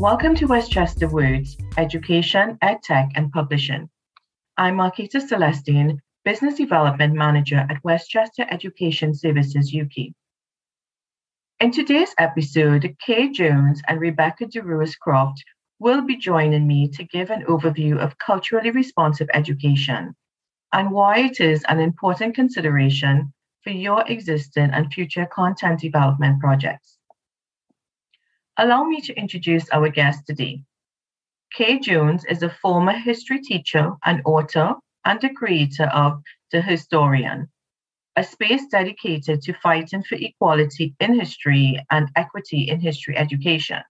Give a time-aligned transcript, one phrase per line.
[0.00, 3.90] Welcome to Westchester Words, Education, EdTech, and Publishing.
[4.56, 10.14] I'm Marquita Celestine, Business Development Manager at Westchester Education Services UK.
[11.60, 15.44] In today's episode, Kay Jones and Rebecca DeRuis Croft
[15.78, 20.16] will be joining me to give an overview of culturally responsive education
[20.72, 26.96] and why it is an important consideration for your existing and future content development projects.
[28.56, 30.62] Allow me to introduce our guest today.
[31.52, 37.48] Kay Jones is a former history teacher and author and the creator of The Historian,
[38.16, 43.82] a space dedicated to fighting for equality in history and equity in history education.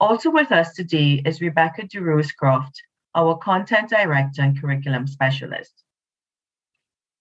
[0.00, 2.82] Also with us today is Rebecca DeRuis Croft,
[3.14, 5.84] our content director and curriculum specialist.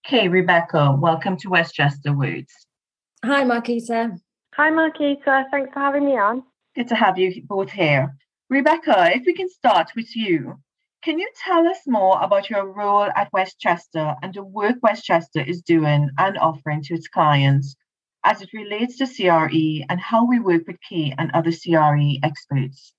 [0.03, 2.51] Kay, Rebecca, welcome to Westchester Words.
[3.23, 4.19] Hi, Marquita.
[4.55, 5.45] Hi, Marquita.
[5.49, 6.43] Thanks for having me on.
[6.75, 8.15] Good to have you both here.
[8.49, 10.59] Rebecca, if we can start with you,
[11.03, 15.61] can you tell us more about your role at Westchester and the work Westchester is
[15.61, 17.75] doing and offering to its clients
[18.25, 22.93] as it relates to CRE and how we work with Kay and other CRE experts.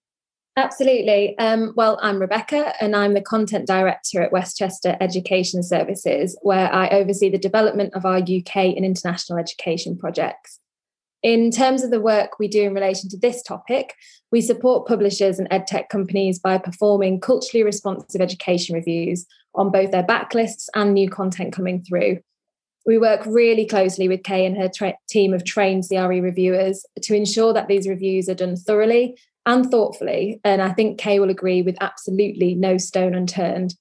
[0.57, 1.39] Absolutely.
[1.39, 6.89] Um, well, I'm Rebecca, and I'm the content director at Westchester Education Services, where I
[6.89, 10.59] oversee the development of our UK and international education projects.
[11.23, 13.95] In terms of the work we do in relation to this topic,
[14.33, 20.03] we support publishers and edtech companies by performing culturally responsive education reviews on both their
[20.03, 22.19] backlists and new content coming through
[22.87, 27.15] we work really closely with Kay and her tra- team of trained CRE reviewers to
[27.15, 30.41] ensure that these reviews are done thoroughly and thoughtfully.
[30.45, 33.75] And I think Kay will agree with absolutely no stone unturned.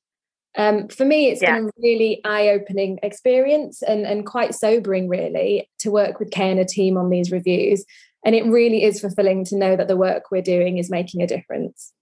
[0.57, 1.55] Um, for me, it's yeah.
[1.55, 6.51] been a really eye opening experience and, and quite sobering, really, to work with Kay
[6.51, 7.85] and a team on these reviews.
[8.25, 11.27] And it really is fulfilling to know that the work we're doing is making a
[11.27, 11.93] difference.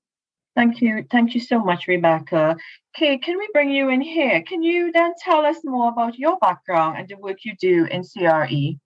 [0.55, 1.05] Thank you.
[1.09, 2.57] Thank you so much, Rebecca.
[2.97, 4.43] Okay, can we bring you in here?
[4.45, 8.03] Can you then tell us more about your background and the work you do in
[8.03, 8.77] CRE?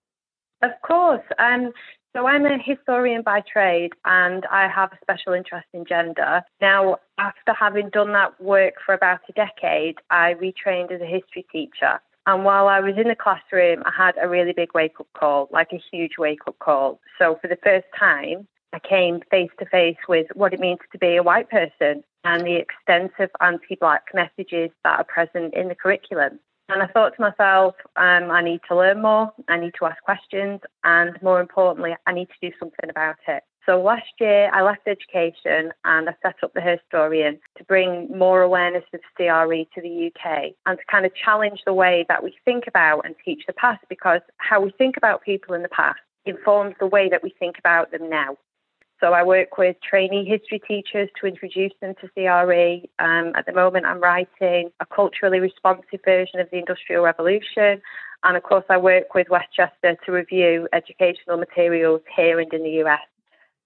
[0.62, 1.24] Of course.
[1.38, 1.72] Um,
[2.14, 6.42] so I'm a historian by trade and I have a special interest in gender.
[6.60, 11.44] Now, after having done that work for about a decade, I retrained as a history
[11.50, 12.00] teacher.
[12.26, 15.48] And while I was in the classroom, I had a really big wake up call,
[15.50, 17.00] like a huge wake up call.
[17.18, 20.98] So for the first time, I came face to face with what it means to
[20.98, 25.74] be a white person and the extensive anti black messages that are present in the
[25.74, 26.38] curriculum.
[26.68, 30.02] And I thought to myself, um, I need to learn more, I need to ask
[30.02, 33.42] questions, and more importantly, I need to do something about it.
[33.66, 38.42] So last year, I left education and I set up the Historian to bring more
[38.42, 42.34] awareness of CRE to the UK and to kind of challenge the way that we
[42.44, 46.00] think about and teach the past because how we think about people in the past
[46.26, 48.36] informs the way that we think about them now.
[49.04, 53.04] So I work with trainee history teachers to introduce them to CRE.
[53.04, 57.82] Um, at the moment, I'm writing a culturally responsive version of the Industrial Revolution.
[58.22, 62.82] And of course, I work with Westchester to review educational materials here and in the
[62.84, 63.00] US.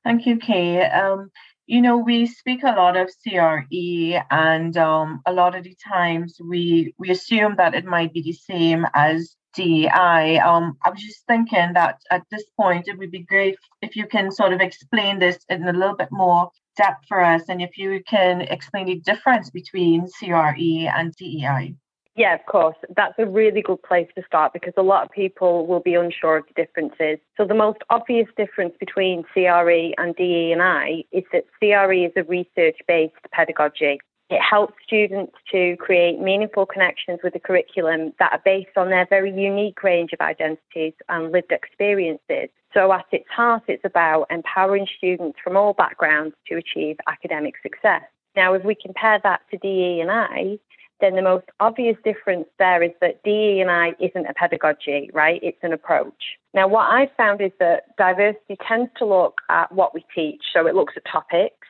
[0.03, 0.83] Thank you, Kay.
[0.83, 1.31] Um,
[1.67, 6.41] you know, we speak a lot of CRE, and um, a lot of the times
[6.45, 10.39] we we assume that it might be the same as DEI.
[10.39, 14.07] Um, I was just thinking that at this point it would be great if you
[14.07, 17.77] can sort of explain this in a little bit more depth for us, and if
[17.77, 21.75] you can explain the difference between CRE and DEI.
[22.19, 22.75] Yeah, of course.
[22.97, 26.39] That's a really good place to start because a lot of people will be unsure
[26.39, 27.19] of the differences.
[27.37, 32.13] So the most obvious difference between CRE and DE and I is that CRE is
[32.17, 34.01] a research-based pedagogy.
[34.31, 39.07] It helps students to create meaningful connections with the curriculum that are based on their
[39.07, 42.51] very unique range of identities and lived experiences.
[42.75, 48.03] So, at its heart, it's about empowering students from all backgrounds to achieve academic success.
[48.37, 50.59] Now, if we compare that to DE and I,
[51.01, 55.41] then the most obvious difference there is that DE and I isn't a pedagogy, right?
[55.43, 56.37] It's an approach.
[56.55, 60.43] Now, what I've found is that diversity tends to look at what we teach.
[60.53, 61.69] So it looks at topics,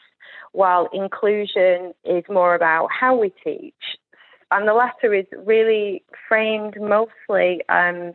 [0.52, 3.74] while inclusion is more about how we teach.
[4.50, 8.14] And the latter is really framed mostly um,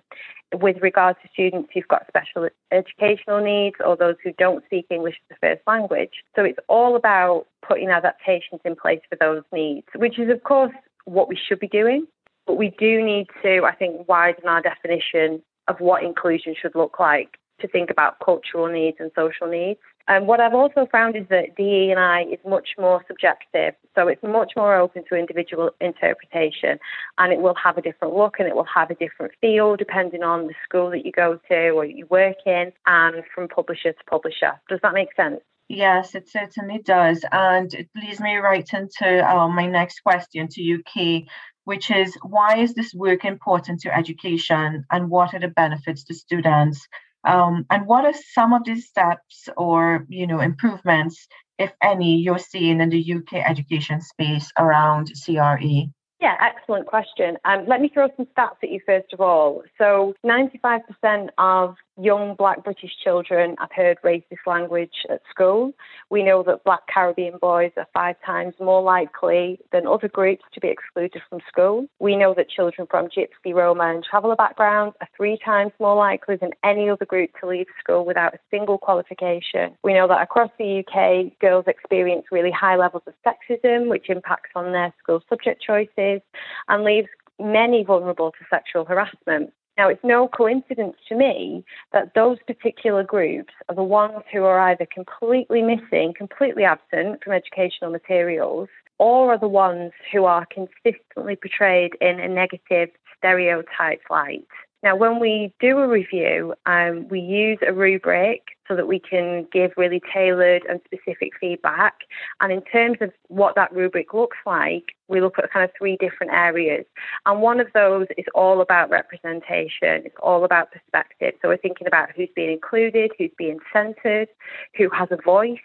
[0.54, 5.15] with regard to students who've got special educational needs or those who don't speak English
[5.30, 6.24] as a first language.
[6.36, 10.74] So it's all about putting adaptations in place for those needs, which is, of course,
[11.06, 12.07] what we should be doing.
[12.48, 17.00] But we do need to, I think, widen our definition of what inclusion should look
[17.00, 19.80] like to think about cultural needs and social needs.
[20.07, 23.73] And what I've also found is that DE and I is much more subjective.
[23.95, 26.77] So it's much more open to individual interpretation
[27.17, 30.23] and it will have a different look and it will have a different feel depending
[30.23, 34.03] on the school that you go to or you work in and from publisher to
[34.09, 34.59] publisher.
[34.67, 35.39] Does that make sense?
[35.69, 37.23] Yes, it certainly does.
[37.31, 41.27] And it leads me right into uh, my next question to you, Kay,
[41.63, 46.13] which is why is this work important to education and what are the benefits to
[46.13, 46.85] students?
[47.23, 51.27] Um, and what are some of these steps or you know improvements,
[51.57, 55.89] if any, you're seeing in the UK education space around CRE?
[56.19, 57.37] Yeah, excellent question.
[57.43, 59.63] Um, let me throw some stats at you first of all.
[59.77, 65.74] So, 95% of young black British children have heard racist language at school.
[66.10, 70.60] We know that black Caribbean boys are five times more likely than other groups to
[70.60, 71.88] be excluded from school.
[72.00, 76.36] We know that children from Gypsy, Roma, and traveller backgrounds are three times more likely
[76.36, 79.75] than any other group to leave school without a single qualification.
[79.84, 84.51] We know that across the UK, girls experience really high levels of sexism, which impacts
[84.56, 86.22] on their school subject choices
[86.68, 87.07] and leaves
[87.40, 89.51] many vulnerable to sexual harassment.
[89.77, 94.59] Now, it's no coincidence to me that those particular groups are the ones who are
[94.59, 101.35] either completely missing, completely absent from educational materials, or are the ones who are consistently
[101.35, 104.45] portrayed in a negative stereotype light.
[104.83, 109.48] Now, when we do a review, um, we use a rubric so that we can
[109.51, 111.95] give really tailored and specific feedback.
[112.42, 115.98] And in terms of what that rubric looks like, we look at kind of three
[115.98, 116.86] different areas.
[117.25, 121.33] And one of those is all about representation, it's all about perspective.
[121.42, 124.30] So we're thinking about who's being included, who's being centered,
[124.77, 125.59] who has a voice.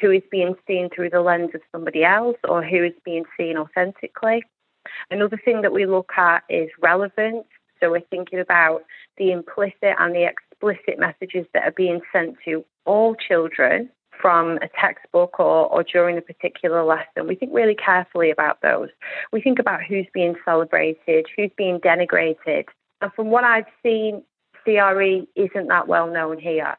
[0.00, 3.56] Who is being seen through the lens of somebody else or who is being seen
[3.56, 4.42] authentically.
[5.08, 7.46] Another thing that we look at is relevance.
[7.80, 8.82] So we're thinking about
[9.18, 10.47] the implicit and the explicit
[10.98, 13.90] messages that are being sent to all children
[14.20, 17.26] from a textbook or, or during a particular lesson.
[17.28, 18.88] We think really carefully about those.
[19.32, 22.64] We think about who's being celebrated, who's being denigrated.
[23.00, 24.22] And from what I've seen,
[24.64, 26.76] CRE isn't that well known here.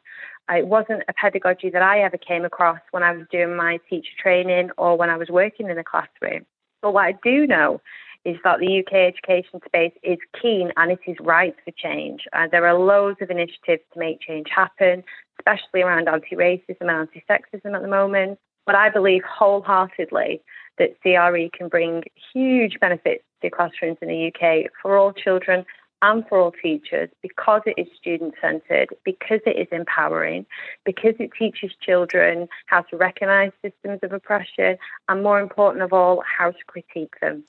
[0.50, 3.80] Uh, it wasn't a pedagogy that I ever came across when I was doing my
[3.90, 6.46] teacher training or when I was working in a classroom.
[6.82, 7.82] But what I do know
[8.26, 12.28] is that the UK education space is keen and it is ripe for change.
[12.34, 15.04] Uh, there are loads of initiatives to make change happen,
[15.40, 18.40] especially around anti racism and anti sexism at the moment.
[18.66, 20.42] But I believe wholeheartedly
[20.78, 25.66] that CRE can bring huge benefits to classrooms in the UK for all children
[26.02, 30.46] and for all teachers because it is student centred, because it is empowering,
[30.86, 34.78] because it teaches children how to recognise systems of oppression,
[35.08, 37.44] and more important of all, how to critique them.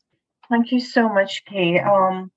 [0.51, 1.79] Thank you so much, Kay.
[1.79, 2.33] Um,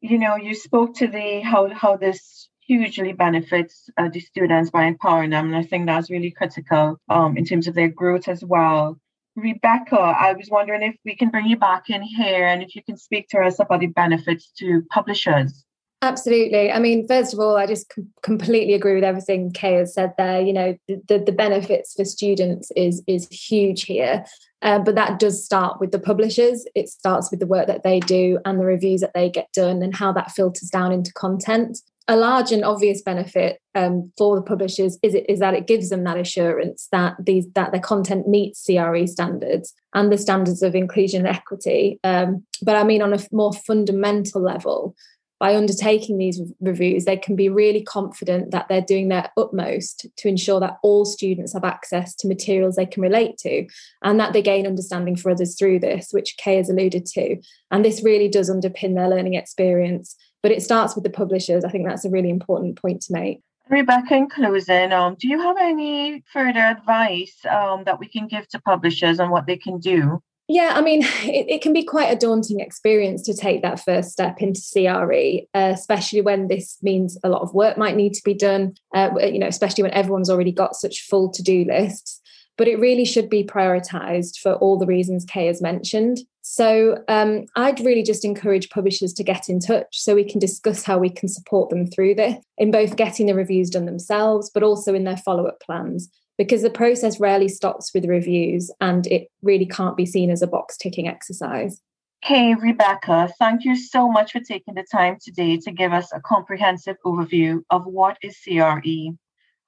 [0.00, 4.84] you know, you spoke to the how how this hugely benefits uh, the students by
[4.84, 8.44] empowering them, and I think that's really critical um, in terms of their growth as
[8.44, 8.98] well.
[9.34, 12.82] Rebecca, I was wondering if we can bring you back in here and if you
[12.82, 15.64] can speak to us about the benefits to publishers.
[16.00, 16.70] Absolutely.
[16.70, 20.14] I mean, first of all, I just com- completely agree with everything Kay has said
[20.16, 20.40] there.
[20.40, 24.24] You know, the, the benefits for students is is huge here.
[24.62, 26.64] Um, but that does start with the publishers.
[26.74, 29.82] It starts with the work that they do and the reviews that they get done
[29.82, 31.78] and how that filters down into content.
[32.10, 35.90] A large and obvious benefit um, for the publishers is, it, is that it gives
[35.90, 40.74] them that assurance that these that their content meets CRE standards and the standards of
[40.74, 42.00] inclusion and equity.
[42.02, 44.96] Um, but I mean, on a more fundamental level,
[45.38, 50.28] by undertaking these reviews, they can be really confident that they're doing their utmost to
[50.28, 53.66] ensure that all students have access to materials they can relate to
[54.02, 57.36] and that they gain understanding for others through this, which Kay has alluded to.
[57.70, 60.16] And this really does underpin their learning experience.
[60.42, 61.64] But it starts with the publishers.
[61.64, 63.40] I think that's a really important point to make.
[63.68, 68.48] Rebecca, in closing, um, do you have any further advice um, that we can give
[68.48, 72.10] to publishers on what they can do yeah, I mean, it, it, can be quite
[72.10, 77.18] a daunting experience to take that first step into CRE, uh, especially when this means
[77.22, 78.74] a lot of work might need to be done.
[78.94, 82.20] Uh, you know, especially when everyone's already got such full to-do lists.
[82.56, 86.18] But it really should be prioritised for all the reasons Kay has mentioned.
[86.42, 90.82] So um, I'd really just encourage publishers to get in touch so we can discuss
[90.82, 94.64] how we can support them through this in both getting the reviews done themselves, but
[94.64, 99.66] also in their follow-up plans because the process rarely stops with reviews and it really
[99.66, 101.82] can't be seen as a box ticking exercise.
[102.22, 106.20] Hey, Rebecca, thank you so much for taking the time today to give us a
[106.20, 109.16] comprehensive overview of what is CRE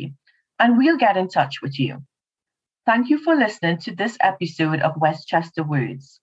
[0.59, 2.03] and we'll get in touch with you.
[2.87, 6.20] Thank you for listening to this episode of Westchester Words.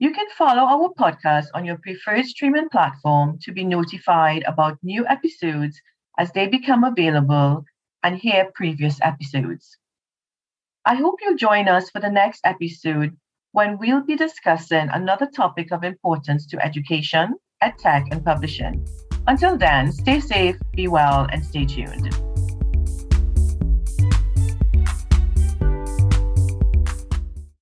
[0.00, 5.04] You can follow our podcast on your preferred streaming platform to be notified about new
[5.08, 5.80] episodes
[6.16, 7.64] as they become available
[8.04, 9.76] and hear previous episodes.
[10.84, 13.16] I hope you'll join us for the next episode
[13.50, 18.86] when we'll be discussing another topic of importance to education, edtech, and publishing.
[19.26, 22.27] Until then, stay safe, be well, and stay tuned.